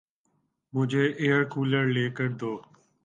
[0.73, 2.51] مجھے air cooler لے کر دو